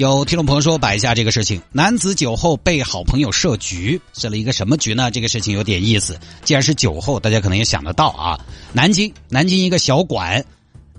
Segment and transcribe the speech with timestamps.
[0.00, 5.10] 有听众朋友说摆一下这个事情：男子酒后被好朋友设局，设了一个什么局呢？
[5.10, 6.18] 这个事情有点意思。
[6.42, 8.40] 既然是酒后，大家可能也想得到啊。
[8.72, 10.42] 南京，南京一个小馆，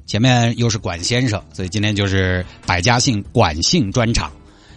[0.05, 4.31] 前面又是管先生，所以今天就是百家姓管姓专场。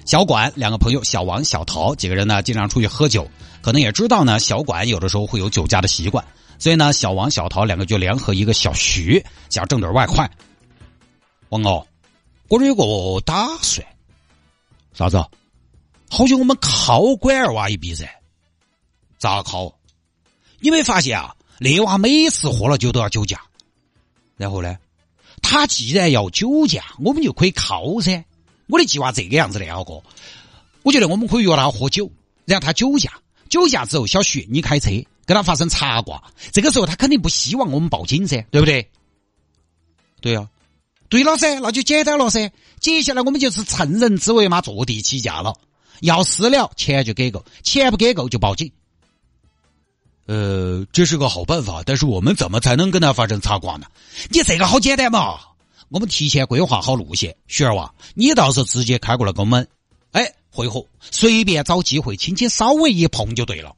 [0.07, 6.25] 小管两个朋友小王、小陶几个人呢，经常出去喝酒，可能也知道呢，小管有的时候会有酒驾的习惯，
[6.59, 10.31] 所以呢，小王、小陶两个就联合一个小徐，想挣点外快。
[11.51, 11.87] 王哦，
[12.49, 13.87] 我有个打算。
[14.95, 15.17] 啥子？
[16.09, 18.09] 好久我们考管儿娃一笔噻？
[19.19, 19.75] 咋考？
[20.61, 21.35] 你没发现啊？
[21.59, 23.41] 那娃每次喝了酒都要酒驾，
[24.37, 24.79] 然后呢，
[25.43, 28.25] 他既然要酒驾，我们就可以铐噻。
[28.69, 30.01] 我的计划这个样子的，浩哥，
[30.83, 32.11] 我觉得我们可以约他喝酒，
[32.45, 33.13] 然后他酒驾，
[33.49, 34.91] 酒驾之后，小徐你开车
[35.27, 36.23] 跟他发生擦挂，
[36.53, 38.89] 这个时候他肯定不希望我们报警噻，对不对？
[40.21, 40.49] 对呀。
[41.09, 42.51] 对了噻，那就简单了噻。
[42.81, 45.55] 接下来我们就是趁人之危嘛，坐地起价了。
[46.01, 48.71] 要私了，钱就给够；钱不给够，就报警。
[50.27, 53.87] 呃，这是个好办法，但是我们怎么才能跟他发生擦挂呢？
[54.31, 55.39] 你这个好简单嘛，
[55.89, 57.37] 我们提前规划好路线。
[57.47, 59.69] 徐儿娃，你到时候直接开过来跟我们，
[60.13, 63.75] 哎，会合，随便找机会，轻轻稍微一碰就对了。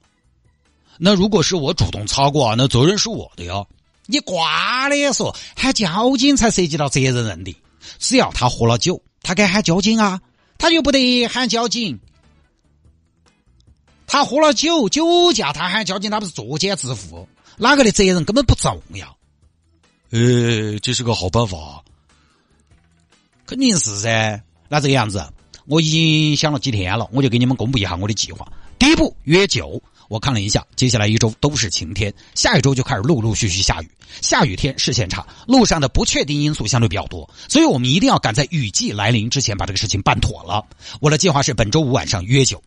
[0.98, 3.64] 那如果是我主动擦挂，那责任是我的呀。
[4.06, 7.54] 你挂的说喊交警才涉及到责任认定，
[7.98, 10.20] 只要他喝了酒，他该喊交警啊，
[10.58, 11.98] 他就不得喊交警。
[14.06, 17.28] 他喝了酒，酒驾，他喊交警，他不是作奸自负？
[17.56, 19.16] 哪个的责任根本不重要？
[20.10, 21.82] 呃，这是个好办法，
[23.44, 24.40] 肯定是噻。
[24.68, 25.26] 那这个样子，
[25.66, 28.46] 我已经想了几天了，我就给你们公布一下我的计划。
[28.78, 29.82] 第一步，约酒。
[30.08, 33.88] 我看了一下，接下来一周都是晴天，下一周就开始陆陆续续下雨。
[34.22, 40.64] 下雨天视线差，路上的不确定因素相对比较多，所以我们一定要赶在雨季来临之前把这个事情办妥了。
[41.00, 42.62] 我的计划是本周五晚上约酒，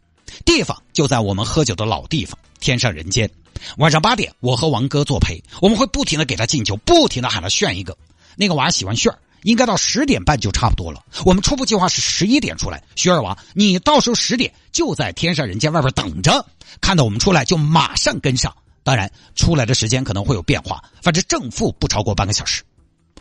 [0.45, 3.29] 地方就在我们喝酒的老地方——天上人间。
[3.77, 7.97] 晚上八点，我和王哥作陪，我们会不停的给他敬酒，不停的喊他炫一个。
[8.35, 9.11] 那个娃喜欢炫。
[9.43, 11.03] 应该到十点半就差不多了。
[11.25, 12.83] 我们初步计划是十一点出来。
[12.95, 16.45] 徐二娃，你到时候十点就在天上人间外边等着，
[16.81, 18.55] 看到我们出来就马上跟上。
[18.83, 22.63] 当然，出来的时间可能会有变化，反正正负不超过半个小时。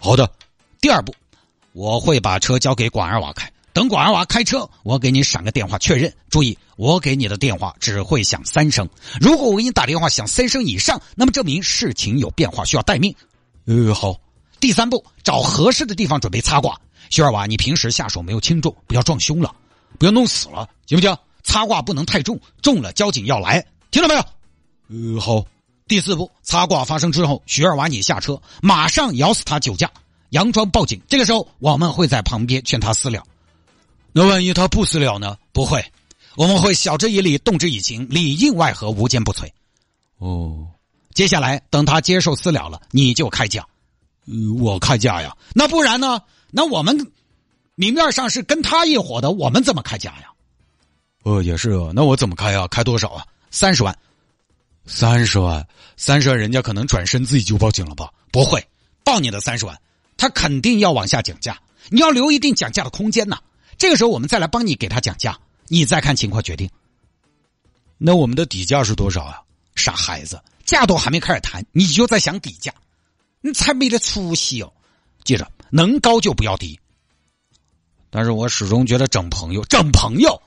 [0.01, 0.31] 好的。
[0.81, 1.15] 第二步，
[1.73, 3.51] 我会把车交给管二娃开。
[3.73, 6.13] 等管二娃开车，我给你闪个电话确认。
[6.31, 8.89] 注意，我给你的电话只会响三声。
[9.21, 13.15] 如果我给你打电话响三声以上，那么证明事情有变化，需要待命。
[13.67, 14.17] 呃，好。
[14.61, 16.79] 第三步，找合适的地方准备擦挂。
[17.11, 19.55] 徐二娃，你平时下手没有轻重，不要撞凶了，
[19.99, 21.17] 不要弄死了，行不行？
[21.43, 24.21] 擦挂不能太重，重了交警要来，听到没有？
[25.15, 25.45] 呃，好。
[25.87, 29.91] 第四步，擦挂发生之后，徐二娃你下车，马上咬死他酒驾，
[30.31, 31.01] 佯装报警。
[31.09, 33.25] 这个时候，我们会在旁边劝他私了。
[34.13, 35.39] 那万一他不私了呢？
[35.51, 35.83] 不会，
[36.37, 39.49] 我们会晓之以理，动之以情，里应外合，无坚不摧。
[40.19, 40.67] 哦，
[41.15, 43.67] 接下来等他接受私了了，你就开讲。
[44.61, 46.21] 我开价呀，那不然呢？
[46.51, 47.13] 那我们
[47.75, 50.31] 明面上是跟他一伙的，我们怎么开价呀？
[51.25, 52.67] 呃，也是啊，那我怎么开啊？
[52.69, 53.27] 开多少啊？
[53.51, 53.97] 三十万，
[54.87, 55.67] 三十万，
[55.97, 58.11] 三十万，人家可能转身自己就报警了吧？
[58.31, 58.67] 不会，
[59.05, 59.79] 报你的三十万，
[60.17, 61.59] 他肯定要往下讲价，
[61.89, 63.39] 你要留一定讲价的空间呢。
[63.77, 66.69] 这个时候我们再来帮你给他讲价，你再看情况决定。
[67.97, 69.41] 那我们的底价是多少啊？
[69.75, 72.73] 傻孩子，价都还没开始谈，你就在想底价。
[73.41, 74.73] 你才没得出息哦！
[75.25, 76.79] 记着，能高就不要低。
[78.11, 80.41] 但是我始终觉得整朋友，整朋友，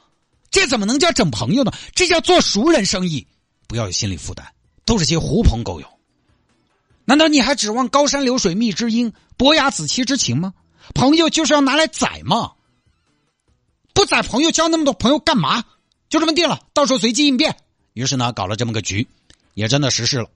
[0.49, 1.71] 这怎么能叫整朋友呢？
[1.93, 3.27] 这叫做熟人生意，
[3.67, 4.45] 不要有心理负担，
[4.83, 5.87] 都是些狐朋狗友。
[7.05, 10.53] 难道你还指望高山流水觅知音，伯牙子期之情吗？
[10.93, 12.53] 朋友就是要拿来宰嘛！
[13.93, 15.63] 不宰朋友，交那么多朋友干嘛？
[16.09, 17.55] 就这么定了，到时候随机应变。
[17.93, 19.07] 于是呢，搞了这么个局，
[19.53, 20.29] 也真的实施了。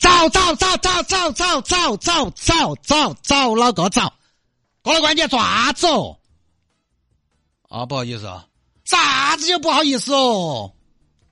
[0.00, 4.12] 走走走走走走走走走走走，哪个走？
[4.82, 6.18] 过了关键抓走。
[7.68, 8.46] 啊，不好意思啊，
[8.84, 10.72] 啥子就不好意思哦？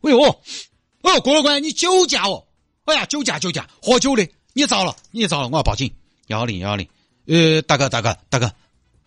[0.02, 2.46] 哎呦，哦，过了关你酒驾哦？
[2.84, 5.92] 哎呀，酒驾酒驾，喝酒的，你遭了，你遭了，我要报警，
[6.26, 6.86] 幺零幺零。
[7.26, 8.52] 呃，大哥大哥大哥，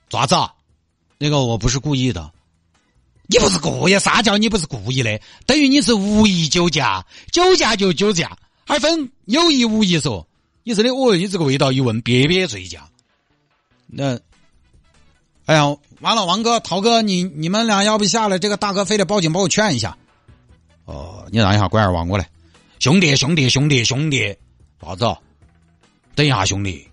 [0.10, 0.36] 爪子，
[1.20, 2.32] 那个我不是故意的，
[3.28, 5.22] 你不是故意啥叫你不是故意的？
[5.46, 8.38] 等于你是无意酒驾，酒驾就酒驾，
[8.72, 10.26] 还分有意无意说。
[10.64, 12.88] 你真的，哦，你这个味道一闻，憋憋醉驾。
[13.86, 14.18] 那，
[15.46, 15.66] 哎呀，
[16.00, 18.40] 完了，王哥、涛哥，你你们俩要不下来？
[18.40, 19.98] 这个大哥非得报警，把我劝一下。
[20.86, 22.30] 哦，你让一下拐儿王过来。
[22.80, 24.34] 兄弟，兄弟，兄弟，兄弟，
[24.82, 25.18] 啥子？
[26.16, 26.88] 等一下，兄弟，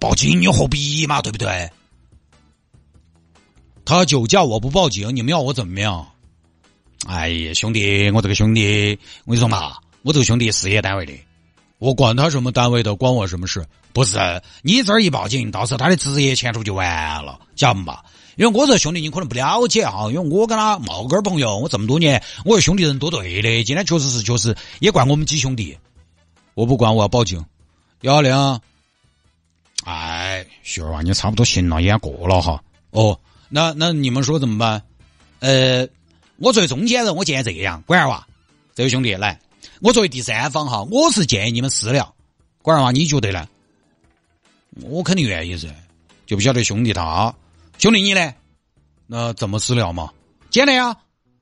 [0.00, 1.22] 报警你何必嘛？
[1.22, 1.70] 对不对？
[3.84, 6.08] 他酒驾，我不报警，你们要我怎么样？
[7.06, 11.12] 哎呀，兄弟，我这个兄弟，我跟你说嘛，我这个兄弟事业单位的，
[11.78, 13.66] 我管他什么单位的，关我什么事？
[13.92, 14.18] 不是，
[14.62, 18.00] 你这儿一报警，到时候他的职业前途就完了，晓得嘛？
[18.36, 25.76] 因为我这兄弟你可能不了解哈，因为我跟他冒根朋友，我这么多年，我兄弟人多对的，今天确实是确实也怪我们几兄弟，
[26.54, 27.44] 我不管，我要报警，
[28.02, 28.60] 幺幺零。
[29.84, 32.62] 哎，雪儿啊，你差不多行了，也过了哈。
[32.90, 33.18] 哦。
[33.48, 34.82] 那那你们说怎么办？
[35.40, 35.88] 呃，
[36.36, 38.24] 我作为中间人，我建议这样，管儿娃，
[38.74, 39.40] 这位兄弟来，
[39.80, 42.14] 我作为第三方哈，我是建议你们私了。
[42.60, 43.48] 管儿娃，你觉得呢？
[44.82, 45.68] 我肯定愿意噻，
[46.26, 47.34] 就不晓得兄弟他，
[47.78, 48.34] 兄弟你呢？
[49.06, 50.12] 那怎么私了嘛？
[50.50, 50.94] 简单呀，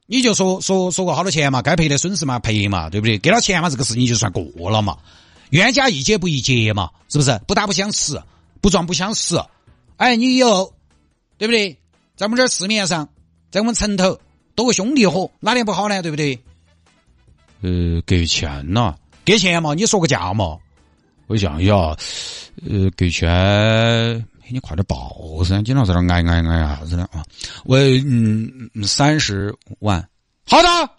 [0.06, 3.19] 你就说说说个好多钱嘛，该赔的损失嘛赔嘛，对不对？
[3.19, 4.96] 给了钱嘛，这个事情就算过了嘛。
[5.50, 7.37] 冤家宜解不宜结嘛，是不是？
[7.49, 8.23] 不打不相识，
[8.61, 9.37] 不撞不相识。
[9.96, 10.73] 哎，你有，
[11.38, 11.76] 对不对？
[12.17, 13.08] 在我们这市面上，
[13.50, 14.20] 在我们城头
[14.55, 16.02] 多个兄弟伙，哪点不好呢？
[16.02, 16.41] 对不对？
[17.60, 18.94] 呃，给钱呐，
[19.25, 20.58] 给钱嘛，你说个价嘛。
[21.26, 23.28] 我想一下，呃，给钱，
[24.49, 27.25] 你快点报噻，经常在那挨挨挨啥子的啊？
[27.64, 30.08] 我嗯，三十万，
[30.46, 30.90] 好的，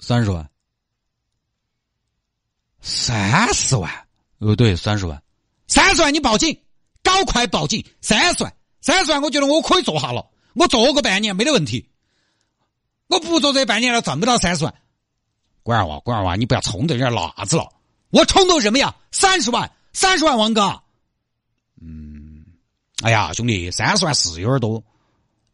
[0.00, 0.46] 三十万，
[2.82, 3.90] 三十万，
[4.40, 5.22] 呃，对，三十万，
[5.66, 6.54] 三十万，你报警，
[7.02, 8.54] 赶快报警，三十万。
[8.82, 11.88] 三十万，我觉得我可以做下了，我做个半年没得问题。
[13.06, 14.74] 我不做这半年了，挣不到三十万。
[15.64, 17.66] 管儿娃，管儿娃，你不要冲着点辣子了。
[18.10, 18.94] 我冲动什么呀？
[19.10, 20.80] 三十万，三十万，王哥。
[21.80, 22.44] 嗯，
[23.02, 24.84] 哎呀，兄弟，三十万是有点多，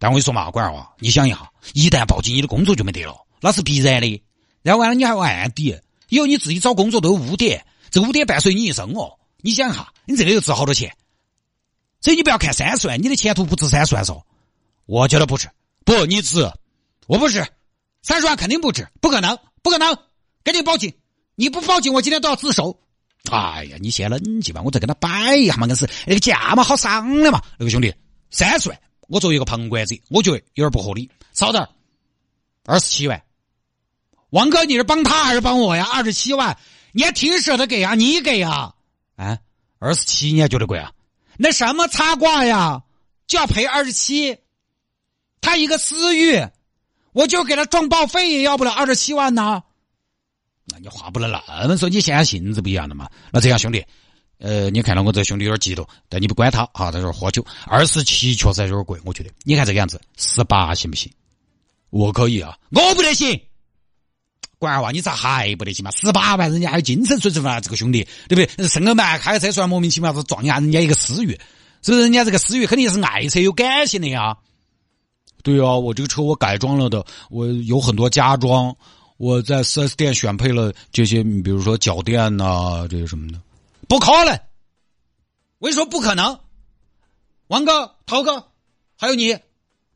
[0.00, 4.22] 但我跟你说嘛，管儿娃，你想一下，一旦报警，你的工作就没得了，那是必然的。
[4.62, 5.78] 然后完了，你还有案底，
[6.08, 9.16] 以后你自己找工作都有污点，这污点伴随你一生哦。
[9.42, 10.94] 你想一下，你这个又值好多钱？
[12.00, 14.20] 所以你不要看三十万，你的前途不值三十万嗦。
[14.86, 15.48] 我觉得不值，
[15.84, 16.50] 不，你值，
[17.06, 17.46] 我不值，
[18.02, 19.96] 三十万肯定不值，不可能，不可能，
[20.42, 20.92] 赶紧报警！
[21.34, 22.78] 你不报警，我今天都要自首。
[23.30, 27.42] 哎呀，你先冷静吧，我再跟他摆一下嘛，硬是那个价嘛，好商量嘛。
[27.58, 27.94] 那个兄弟，
[28.30, 31.10] 三十万，我作为一个旁观者，我觉得有点不合理。
[31.32, 31.66] 稍等，
[32.64, 33.22] 二十七万，
[34.30, 35.86] 王哥，你是帮他还是帮我呀？
[35.92, 36.56] 二十七万，
[36.92, 37.94] 你还挺舍得给啊？
[37.94, 38.74] 你给啊？
[39.16, 39.38] 啊，
[39.78, 40.92] 二十七你还觉得贵啊？
[41.36, 42.82] 那什么擦挂呀，
[43.26, 44.36] 就要赔二十七，
[45.40, 46.36] 他一个私域，
[47.12, 49.62] 我就给他撞报废也要不了二十七万呢。
[50.66, 53.08] 那你话不能那么说，你现在性子不一样了嘛？
[53.32, 53.84] 那这样兄弟，
[54.38, 59.30] 呃，你看到我这兄弟有点激动，但你不管他哈，在这儿喝酒，二十七确实有点贵，我觉得。
[59.42, 61.10] 你看这个样子，十八行不行？
[61.90, 63.40] 我可以啊，我不得行。
[64.58, 65.90] 管娃，你咋还不得行嘛？
[65.90, 67.58] 十八万，人家还有精神损失嘛？
[67.60, 68.68] 这个兄弟，对不对？
[68.68, 71.30] 生个蛮开个车出来，莫名其妙子撞一下人家一个思域，
[71.82, 72.02] 是不是？
[72.02, 74.36] 人家这个思域肯定是爱车有感情的呀。
[75.42, 78.74] 对啊，我这个车我改装了的，我有很多加装，
[79.16, 83.40] 我在四 S 店选配了这些，比如说脚垫呐，这些什么的，
[83.88, 84.38] 不可能。
[85.58, 86.38] 我跟你说不可能。
[87.48, 88.48] 王哥、涛哥，
[88.96, 89.36] 还有你，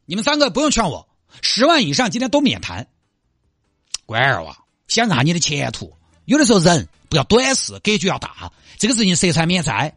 [0.06, 1.08] 你们三个不用劝我，
[1.40, 2.86] 十万以上今天都免谈。
[4.06, 4.56] 乖儿娃，
[4.88, 5.92] 想看你的前途，
[6.24, 8.52] 有的时候人不要短视，格局要大。
[8.76, 9.96] 这个事情涉财免灾。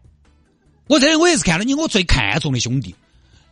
[0.88, 2.96] 我这我也是看了你，我最看重的兄弟，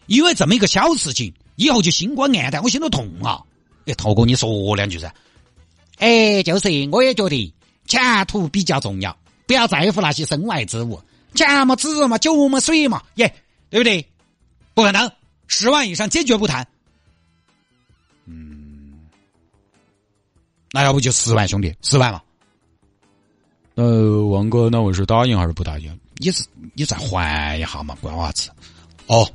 [0.06, 3.42] 因为这么一个小事情，以后就心光暗淡，我心头痛啊！
[3.86, 5.14] 哎，涛哥，你说两句噻。
[5.98, 7.54] 哎，就是，我也觉得
[7.86, 11.02] 前途比较重要，不要在乎那些身外之物，
[11.34, 13.34] 钱嘛、纸嘛、酒嘛、水嘛，耶，
[13.70, 14.06] 对不对？
[14.74, 15.10] 不可能，
[15.48, 16.68] 十万以上坚决不谈。
[18.26, 19.00] 嗯
[20.72, 22.22] 那要不就十万兄弟，十万嘛。
[23.76, 25.98] 呃，王哥，那我是答应还是不答应？
[26.18, 28.50] 你是你再还一下嘛，瓜娃子。
[29.08, 29.30] 哦，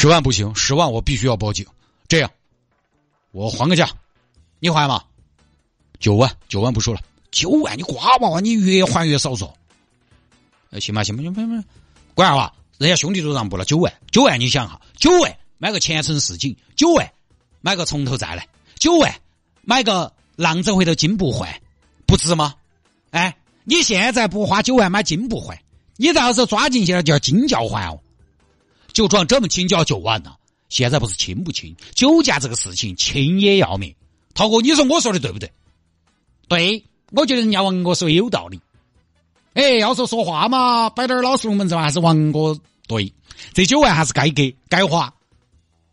[0.00, 1.66] 十万不行，十万我必须要报警。
[2.06, 2.30] 这样，
[3.32, 3.90] 我还个价，
[4.60, 5.02] 你还吗？
[5.98, 7.00] 九万，九万不说了。
[7.32, 9.52] 九万，你瓜娃娃，你越还越少说。
[10.78, 11.68] 行吧，行吧，行吧，行吧。
[12.14, 17.12] 乖娃，人家兄弟都让步了，九万，九万，你想哈，九万买个前程似锦，九万
[17.60, 19.12] 买个从头再来，九万
[19.62, 20.12] 买个。
[20.36, 21.52] 浪子回头金不换，
[22.06, 22.54] 不值吗？
[23.10, 25.58] 哎，你现在不花九万买金不换，
[25.96, 27.98] 你到时候抓进去了就要金叫换哦。
[28.98, 30.34] 就赚这么轻就要九万呢？
[30.68, 33.94] 现在不是轻不轻，酒驾这个事情轻也要命。
[34.34, 35.52] 涛哥，你说我说的对不对？
[36.48, 38.60] 对，我觉得人家王哥说的有道理。
[39.54, 43.14] 哎，要说说话嘛，摆点老实龙门阵还是王哥对。
[43.52, 45.14] 这九万还是该给该花。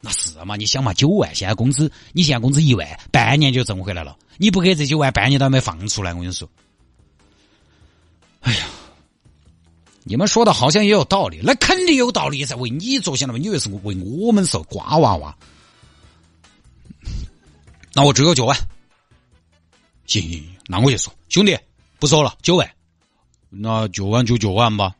[0.01, 0.55] 那是嘛？
[0.55, 4.17] 你想嘛，九万现在工资，你现在工资一万，半年就挣回来了。
[4.38, 6.12] 你不给这九万，半年都没放出来。
[6.12, 6.50] 我跟你说，
[8.41, 8.65] 哎呀，
[10.07, 12.55] 你们说的好像也有道理，那肯定有道理噻。
[12.57, 15.35] 为你着想的嘛，你以为是为我们受瓜娃娃？
[17.91, 18.55] 那我只有九万。
[20.05, 21.57] 行行行，那我就说，兄弟，
[21.97, 22.69] 不说了，九万。
[23.50, 24.93] 那九万就九万吧。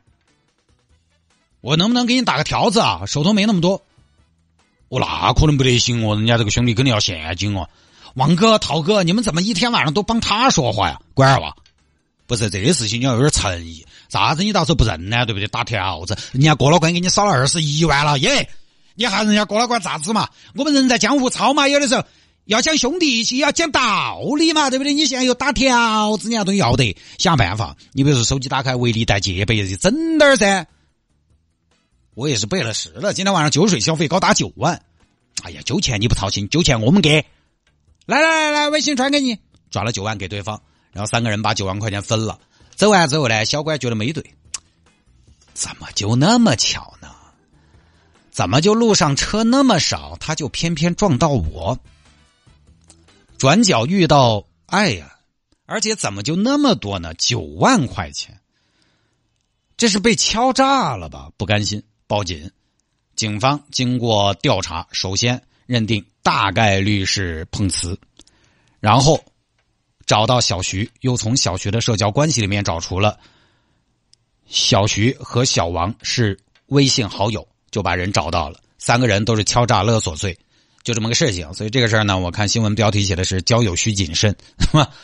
[1.62, 3.06] 我能不能给你打个条子啊？
[3.06, 3.84] 手头没那么多。
[4.88, 7.70] 我那可能不得行哦，人家这个兄弟肯定要现金哦。
[8.16, 11.00] 王哥、涛哥，你们怎么一天晚上都帮他说话呀？
[11.14, 11.56] 乖儿吧，
[12.28, 13.86] 不是这个事情，你要有点诚意。
[14.10, 15.26] 啥子你到时候不认呢？
[15.26, 15.48] 对不对？
[15.48, 18.50] 打条子，人家过了关给你少了二十一万了耶！
[18.96, 20.30] 你喊人家过了关咋子嘛？
[20.56, 22.04] 我们人在江湖操嘛，有的时候
[22.46, 24.94] 要讲兄弟义气，要讲道理嘛，对不对？
[24.94, 27.76] 你现在又打条子，你要都要得想办法。
[27.92, 30.66] 你比如说手机打开，为利贷借呗，就整点儿噻。
[32.14, 34.82] 我也是背了时了，今天晚上酒水消费高达九万。
[35.44, 37.26] 哎呀，酒钱你不操心，酒钱我们给。
[38.06, 39.38] 来来来来，微信转给你，
[39.70, 40.62] 转了九万给对方，
[40.96, 42.40] 然后三个人把九万块钱分了。
[42.74, 44.24] 走完之后呢，小乖觉得没对，
[45.54, 47.10] 怎么就那么巧呢？
[48.32, 51.78] 怎么就路上车那么少，他就偏偏撞到我？
[53.38, 55.18] 转角遇到，哎呀，
[55.66, 57.14] 而且怎么就那么多呢？
[57.16, 58.40] 九万块钱，
[59.76, 61.30] 这是被敲诈了吧？
[61.36, 61.84] 不甘心。
[62.08, 62.50] 报警，
[63.16, 68.00] 警方经过调查，首先认定大概率是碰瓷，
[68.80, 69.22] 然后
[70.06, 73.18] 找到小徐，又从小徐的社交关系里面找出了
[74.48, 78.60] 小徐和小王是微信好友，就把人找到了。
[78.78, 80.38] 三个人都是敲诈勒索罪，
[80.84, 81.52] 就这么个事情。
[81.54, 84.36] 所以这个事儿呢，我看新闻标题写的是“交友需谨慎”，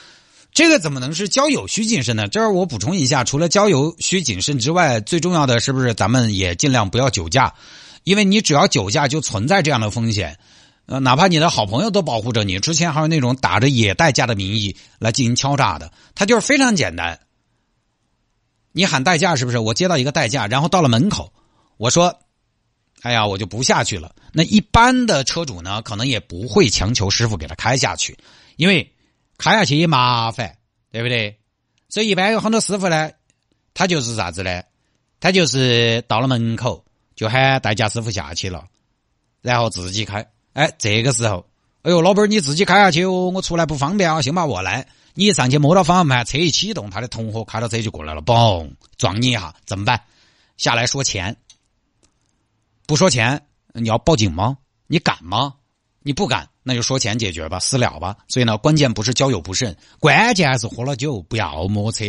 [0.53, 2.27] 这个怎么能是交友需谨慎呢？
[2.27, 7.51] 这儿我补充一下，除了交友需谨慎之外，最重要的是不是咱们也尽量不要酒驾？
[8.03, 10.38] 因为你只要酒驾，就存在这样的风险。
[10.86, 17.20] 呃，哪怕你的好朋友都保护着你，之前还有那种打着野代驾的名义来进行敲诈的，他就是非常简单。
[18.72, 19.60] 你喊代驾是不是？
[19.60, 21.32] 我接到一个代驾，然后到了门口，
[21.78, 22.20] 我说
[23.02, 28.18] ：“哎呀，我就不下去了。”那一般的车主呢，可能也不会强求师傅给他开下去，
[28.56, 28.94] 因为。
[29.38, 30.56] 开下去也麻烦，
[30.92, 31.36] 对不对？
[31.90, 33.10] 所以一般有很多师傅呢，
[33.74, 34.62] 他就是啥子呢？
[35.20, 36.86] 他就是到了门口
[37.16, 38.68] 就喊代驾师傅下去了，
[39.42, 40.24] 然后自己开。
[40.53, 41.46] 哎，这个时候，
[41.84, 44.88] 哎呦，老板你自己开下去哦，我出来不方便啊，先把我来。
[45.13, 50.01] 你一上去摸到方向盘，车一启动，他的同伙开着车就过来了，嘣，撞你一下，怎么办？
[50.58, 51.36] 下来说钱，
[52.86, 53.41] 不说钱，
[53.74, 54.58] 你要报警吗？
[54.88, 55.55] 你敢吗？
[56.03, 58.15] 你不敢，那就说钱解决吧，私了吧。
[58.27, 62.05] 所以呢，关键不是交友不慎，关键还是喝了酒不要摸车，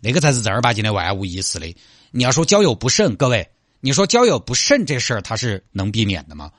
[0.00, 1.76] 那个才是正儿八经的万无一失的。
[2.10, 3.48] 你要说交友不慎，各位，
[3.80, 6.50] 你说交友不慎这事儿，它是能避免的吗？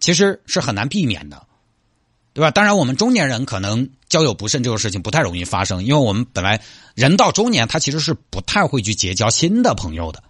[0.00, 1.46] 其实是很难避免的，
[2.32, 2.50] 对吧？
[2.50, 6.60] 当然，我们中年人可能交友不慎这种事情不太容易发生，因为我们本来
[6.94, 10.22] 人到中年，他其实是不太会去结交新的朋友的。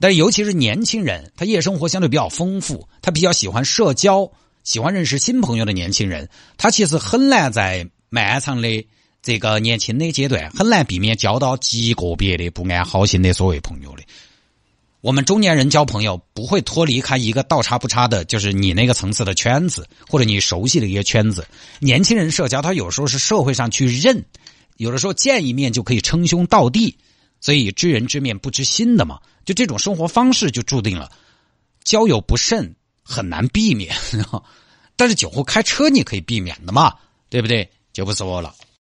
[0.00, 4.30] 但尤其是年轻人，他夜生活相对比较丰富，他比较喜欢社交。
[4.64, 8.86] 喜欢认识新朋友的年轻人，他其实很难在漫长的
[9.20, 14.04] 这个年轻的阶段，很难避免交到极个别的不安好心的所谓朋友的。
[15.02, 21.46] 我们中年人交朋友不会脱离开一个倒插不插的，就是你那个层次的圈子，或者你熟悉的一些圈子。
[21.80, 24.24] 年轻人社交，他有时候是社会上去认，
[24.76, 26.96] 有的时候见一面就可以称兄道弟，
[27.40, 29.18] 所以知人知面不知心的嘛。
[29.44, 31.10] 就这种生活方式，就注定了
[31.84, 32.74] 交友不慎。
[33.04, 33.92] 很难避免，
[34.94, 36.94] 但是酒后开车你可以避免的嘛，
[37.28, 37.68] 对不对？
[37.92, 38.54] 就不说了。